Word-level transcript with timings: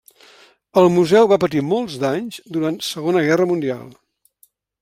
El 0.81 0.89
museu 0.95 1.29
va 1.33 1.39
patir 1.43 1.61
molts 1.73 1.99
danys 2.05 2.41
durant 2.57 2.83
Segona 2.91 3.25
Guerra 3.29 3.51
Mundial. 3.53 3.89